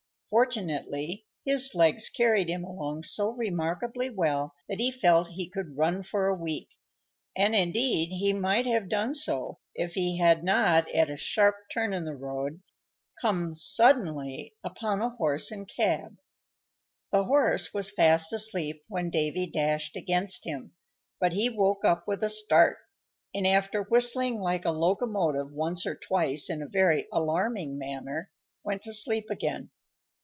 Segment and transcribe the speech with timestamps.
[0.31, 6.03] Fortunately his legs carried him along so remarkably well that he felt he could run
[6.03, 6.69] for a week;
[7.35, 11.93] and, indeed, he might have done so if he had not, at a sharp turn
[11.93, 12.61] in the road,
[13.21, 16.15] come suddenly upon a horse and cab.
[17.11, 20.71] The horse was fast asleep when Davy dashed against him,
[21.19, 22.77] but he woke up with a start,
[23.35, 28.31] and, after whistling like a locomotive once or twice in a very alarming manner,
[28.63, 29.71] went to sleep again.